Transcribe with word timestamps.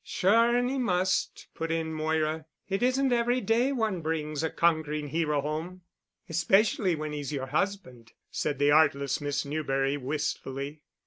"Sure 0.03 0.55
and 0.55 0.67
he 0.67 0.79
must," 0.79 1.45
put 1.53 1.69
in 1.69 1.93
Moira. 1.93 2.47
"It 2.67 2.81
isn't 2.81 3.13
every 3.13 3.39
day 3.39 3.71
one 3.71 4.01
brings 4.01 4.41
a 4.41 4.49
conquering 4.49 5.09
hero 5.09 5.41
home." 5.41 5.81
"Especially 6.27 6.95
when 6.95 7.13
he's 7.13 7.31
your 7.31 7.45
husband," 7.45 8.13
said 8.31 8.57
the 8.57 8.71
artless 8.71 9.21
Miss 9.21 9.45
Newberry 9.45 9.97
wistfully. 9.97 10.81